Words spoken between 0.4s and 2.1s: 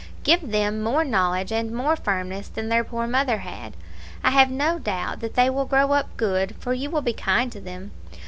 them more knowledge and more